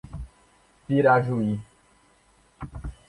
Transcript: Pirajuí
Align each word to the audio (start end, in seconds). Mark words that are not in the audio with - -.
Pirajuí 0.87 1.61